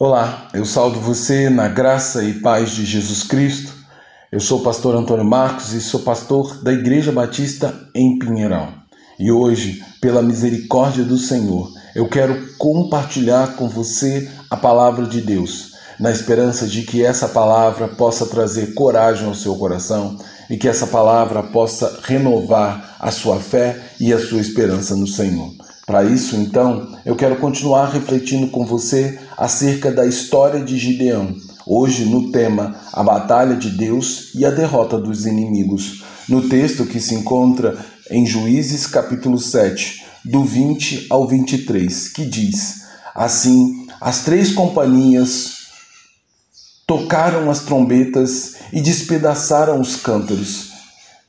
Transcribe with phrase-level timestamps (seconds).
[0.00, 3.72] Olá, eu saldo você na graça e paz de Jesus Cristo.
[4.30, 8.68] Eu sou o pastor Antônio Marcos e sou pastor da Igreja Batista em Pinheirão.
[9.18, 15.72] E hoje, pela misericórdia do Senhor, eu quero compartilhar com você a palavra de Deus,
[15.98, 20.16] na esperança de que essa palavra possa trazer coragem ao seu coração
[20.48, 25.50] e que essa palavra possa renovar a sua fé e a sua esperança no Senhor.
[25.84, 32.04] Para isso, então, eu quero continuar refletindo com você acerca da história de Gideão, hoje
[32.04, 37.14] no tema A Batalha de Deus e a Derrota dos Inimigos, no texto que se
[37.14, 37.78] encontra
[38.10, 42.82] em Juízes capítulo 7, do 20 ao 23, que diz:
[43.14, 45.58] Assim, as três companhias
[46.84, 50.72] tocaram as trombetas e despedaçaram os cântaros.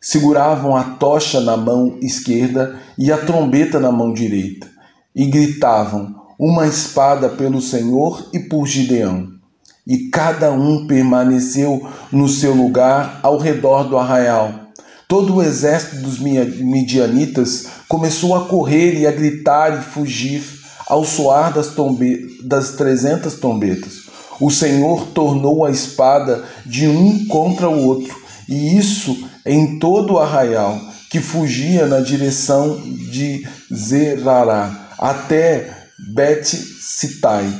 [0.00, 4.68] Seguravam a tocha na mão esquerda e a trombeta na mão direita,
[5.12, 9.28] e gritavam: Uma espada pelo Senhor e por Gideão.
[9.86, 14.52] E cada um permaneceu no seu lugar ao redor do arraial.
[15.08, 20.42] Todo o exército dos midianitas começou a correr e a gritar e fugir
[20.88, 21.72] ao soar das,
[22.42, 24.06] das trezentas trombetas.
[24.40, 28.14] O Senhor tornou a espada de um contra o outro
[28.48, 30.78] e isso em todo o arraial
[31.10, 35.75] que fugia na direção de Zerará até
[36.06, 37.52] Bet-Sitai,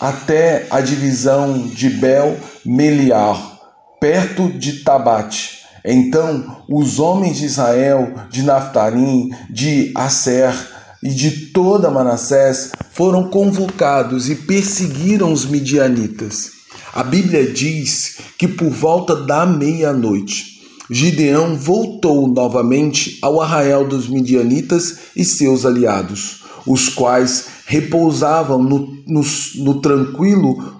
[0.00, 3.60] até a divisão de Bel-Meliar,
[4.00, 5.60] perto de Tabate.
[5.84, 10.54] Então os homens de Israel, de Naftarim, de Aser
[11.02, 16.50] e de toda Manassés foram convocados e perseguiram os midianitas.
[16.94, 20.54] A Bíblia diz que por volta da meia-noite,
[20.90, 29.22] Gideão voltou novamente ao arraial dos midianitas e seus aliados, os quais repousavam no, no,
[29.56, 30.74] no tranquilo,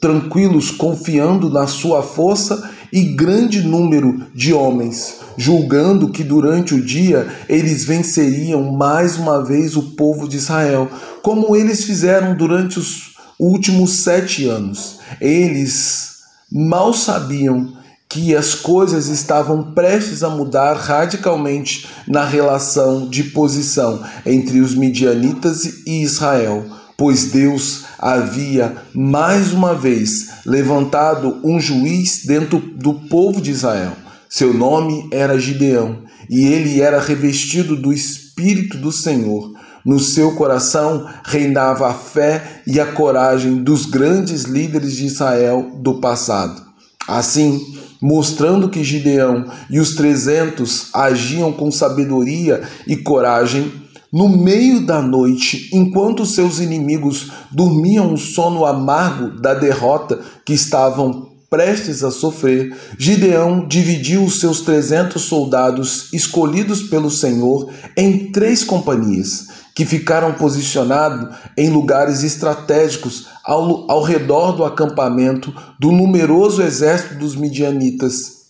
[0.00, 7.26] tranquilos, confiando na sua força e grande número de homens, julgando que durante o dia
[7.48, 10.88] eles venceriam mais uma vez o povo de Israel,
[11.22, 14.98] como eles fizeram durante os últimos sete anos.
[15.20, 16.16] Eles
[16.50, 17.76] mal sabiam
[18.08, 25.64] que as coisas estavam prestes a mudar radicalmente na relação de posição entre os midianitas
[25.86, 26.64] e Israel,
[26.96, 33.92] pois Deus havia mais uma vez levantado um juiz dentro do povo de Israel.
[34.28, 39.56] Seu nome era Gideão e ele era revestido do Espírito do Senhor
[39.86, 46.00] no seu coração reinava a fé e a coragem dos grandes líderes de Israel do
[46.00, 46.60] passado.
[47.06, 53.72] Assim, mostrando que Gideão e os trezentos agiam com sabedoria e coragem,
[54.12, 61.32] no meio da noite, enquanto seus inimigos dormiam o sono amargo da derrota que estavam
[61.50, 69.48] prestes a sofrer, Gideão dividiu os seus trezentos soldados escolhidos pelo Senhor em três companhias
[69.74, 77.36] que ficaram posicionados em lugares estratégicos ao, ao redor do acampamento do numeroso exército dos
[77.36, 78.46] midianitas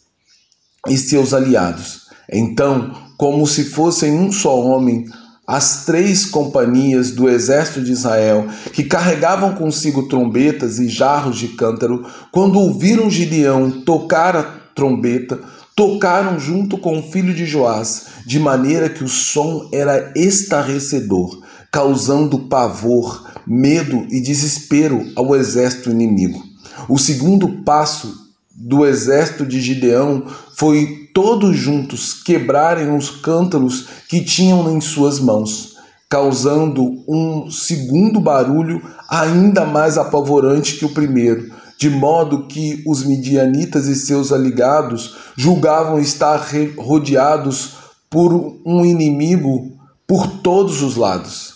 [0.89, 2.07] e seus aliados.
[2.33, 5.07] Então, como se fossem um só homem,
[5.47, 12.05] as três companhias do exército de Israel, que carregavam consigo trombetas e jarros de cântaro,
[12.33, 14.43] quando ouviram Gideão tocar a
[14.75, 15.39] trombeta,
[15.77, 21.43] tocaram junto com o filho de Joás, de maneira que o som era estarrecedor,
[21.77, 26.43] causando pavor, medo e desespero ao exército inimigo.
[26.89, 28.15] O segundo passo
[28.51, 30.25] do exército de Gideão
[30.57, 35.77] foi todos juntos quebrarem os cântaros que tinham em suas mãos,
[36.09, 43.87] causando um segundo barulho ainda mais apavorante que o primeiro de modo que os midianitas
[43.87, 46.43] e seus aliados julgavam estar
[46.79, 47.75] rodeados
[48.09, 48.33] por
[48.65, 49.77] um inimigo
[50.07, 51.56] por todos os lados.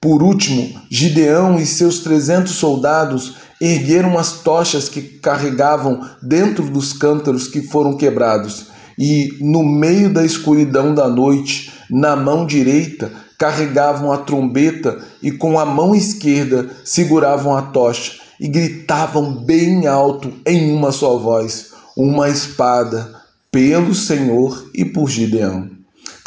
[0.00, 7.48] Por último, Gideão e seus trezentos soldados ergueram as tochas que carregavam dentro dos cântaros
[7.48, 14.18] que foram quebrados, e, no meio da escuridão da noite, na mão direita, carregavam a
[14.18, 20.92] trombeta e com a mão esquerda seguravam a tocha e gritavam bem alto em uma
[20.92, 23.14] só voz: Uma espada
[23.50, 25.77] pelo Senhor e por Gideão.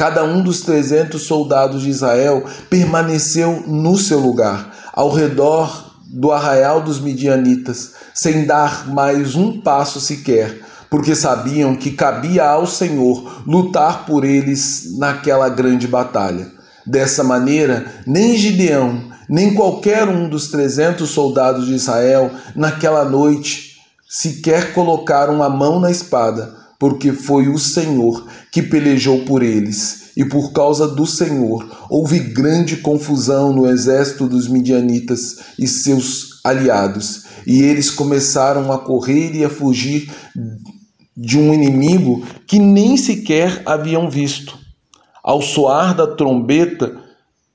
[0.02, 6.82] Cada um dos trezentos soldados de Israel permaneceu no seu lugar, ao redor do arraial
[6.82, 10.60] dos midianitas, sem dar mais um passo sequer,
[10.90, 16.52] porque sabiam que cabia ao Senhor lutar por eles naquela grande batalha.
[16.84, 23.76] Dessa maneira, nem Gideão nem qualquer um dos trezentos soldados de Israel naquela noite
[24.10, 30.10] sequer colocaram a mão na espada, porque foi o Senhor que pelejou por eles.
[30.18, 37.26] E por causa do Senhor houve grande confusão no exército dos midianitas e seus aliados,
[37.46, 40.12] e eles começaram a correr e a fugir
[41.16, 44.58] de um inimigo que nem sequer haviam visto.
[45.24, 46.98] Ao soar da trombeta,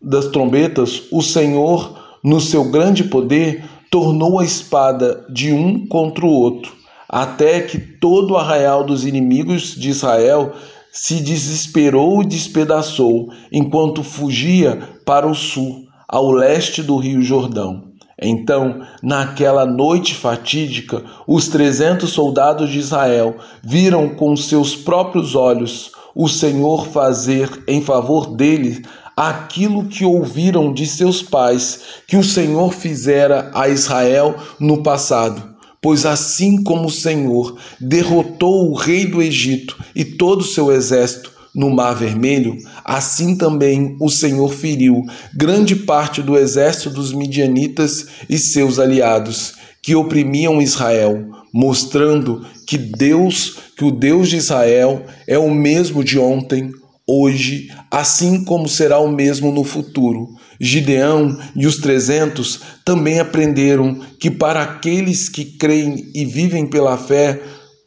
[0.00, 6.30] das trombetas, o Senhor, no seu grande poder, tornou a espada de um contra o
[6.30, 6.76] outro,
[7.16, 10.52] até que todo o arraial dos inimigos de Israel
[10.92, 17.84] se desesperou e despedaçou, enquanto fugia para o sul, ao leste do rio Jordão.
[18.20, 26.28] Então, naquela noite fatídica, os trezentos soldados de Israel viram com seus próprios olhos o
[26.28, 28.82] Senhor fazer em favor deles
[29.16, 35.55] aquilo que ouviram de seus pais que o Senhor fizera a Israel no passado.
[35.86, 41.30] Pois assim como o Senhor derrotou o rei do Egito e todo o seu exército,
[41.54, 48.36] no Mar Vermelho, assim também o Senhor feriu grande parte do exército dos midianitas e
[48.36, 55.54] seus aliados, que oprimiam Israel, mostrando que Deus, que o Deus de Israel é o
[55.54, 56.72] mesmo de ontem,
[57.06, 60.28] hoje, assim como será o mesmo no futuro.
[60.60, 67.40] Gideão e os trezentos também aprenderam que para aqueles que creem e vivem pela fé,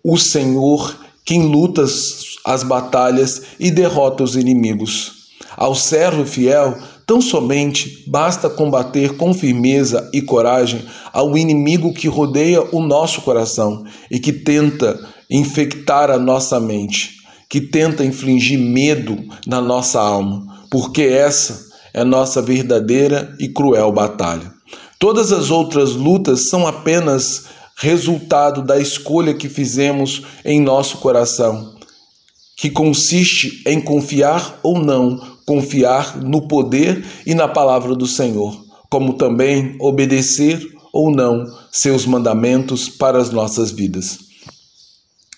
[0.03, 0.95] o Senhor
[1.25, 1.85] quem luta
[2.45, 5.11] as batalhas e derrota os inimigos.
[5.55, 6.75] Ao servo fiel,
[7.05, 10.83] tão somente basta combater com firmeza e coragem
[11.13, 14.99] ao inimigo que rodeia o nosso coração e que tenta
[15.29, 17.18] infectar a nossa mente,
[17.49, 19.17] que tenta infligir medo
[19.47, 24.53] na nossa alma, porque essa é nossa verdadeira e cruel batalha.
[24.99, 31.73] Todas as outras lutas são apenas resultado da escolha que fizemos em nosso coração,
[32.55, 38.55] que consiste em confiar ou não confiar no poder e na palavra do Senhor,
[38.89, 40.61] como também obedecer
[40.93, 44.28] ou não seus mandamentos para as nossas vidas.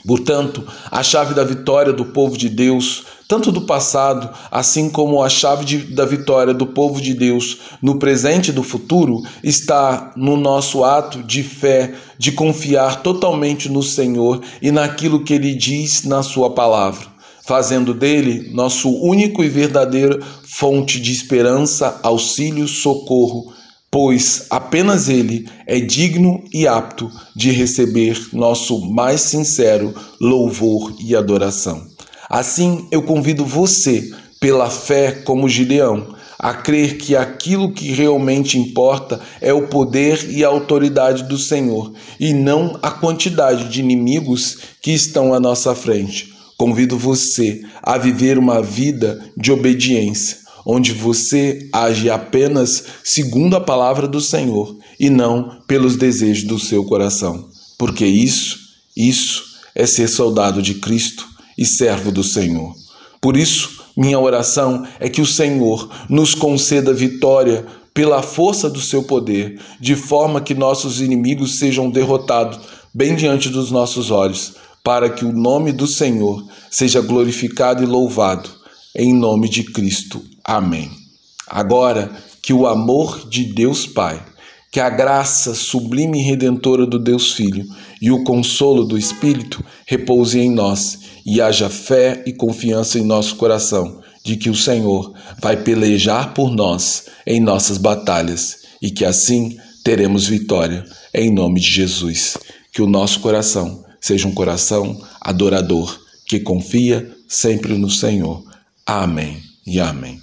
[0.06, 5.30] Portanto, a chave da vitória do povo de Deus, tanto do passado, assim como a
[5.30, 10.36] chave de, da vitória do povo de Deus no presente e do futuro, está no
[10.36, 16.24] nosso ato de fé, de confiar totalmente no Senhor e naquilo que Ele diz na
[16.24, 17.06] Sua palavra,
[17.45, 23.53] fazendo dele nosso único e verdadeiro fonte de esperança, auxílio, socorro
[23.91, 31.85] pois apenas Ele é digno e apto de receber nosso mais sincero louvor e adoração.
[32.29, 34.09] Assim, eu convido você,
[34.39, 40.43] pela fé como Gideão, a crer que aquilo que realmente importa é o poder e
[40.43, 46.33] a autoridade do Senhor e não a quantidade de inimigos que estão à nossa frente.
[46.57, 54.08] Convido você a viver uma vida de obediência onde você age apenas segundo a palavra
[54.08, 57.50] do Senhor e não pelos desejos do seu coração.
[57.78, 58.60] Porque isso,
[58.96, 59.44] isso
[59.74, 61.28] é ser soldado de Cristo
[61.58, 62.75] e servo do Senhor.
[63.19, 69.04] Por isso, minha oração é que o Senhor nos conceda vitória pela força do seu
[69.04, 72.60] poder, de forma que nossos inimigos sejam derrotados
[72.94, 74.53] bem diante dos nossos olhos,
[74.84, 78.61] para que o nome do Senhor seja glorificado e louvado.
[78.95, 80.21] Em nome de Cristo.
[80.43, 80.91] Amém.
[81.48, 84.21] Agora que o amor de Deus Pai,
[84.69, 87.65] que a graça sublime e redentora do Deus Filho
[88.01, 93.38] e o consolo do Espírito repouse em nós e haja fé e confiança em nosso
[93.38, 99.57] coração de que o Senhor vai pelejar por nós em nossas batalhas e que assim
[99.86, 100.83] teremos vitória
[101.13, 102.38] em nome de Jesus.
[102.74, 108.50] Que o nosso coração seja um coração adorador que confia sempre no Senhor.
[108.93, 110.19] Amém e amém.